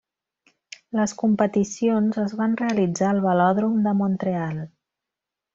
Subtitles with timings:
[0.99, 4.65] Les competicions es van realitzar al Velòdrom de Mont-real.